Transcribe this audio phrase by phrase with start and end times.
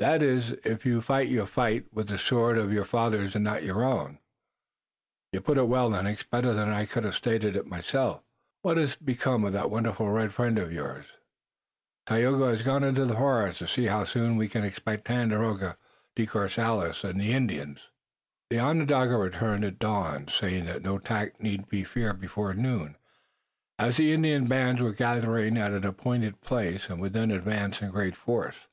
[0.00, 3.64] "That is, if you fight you fight with the sword of your fathers and not
[3.64, 4.20] your own."
[5.32, 8.22] "You put it well, Lennox, better than I could have stated it myself.
[8.62, 11.06] What has become of that wonderful red friend of yours?"
[12.06, 12.44] "Tayoga?
[12.52, 15.76] He has gone into the forest to see how soon we can expect Tandakora,
[16.14, 17.88] De Courcelles and the Indian host."
[18.50, 22.94] The Onondaga returned at dawn, saying that no attack need be feared before noon,
[23.80, 27.90] as the Indian bands were gathering at an appointed place, and would then advance in
[27.90, 28.68] great force.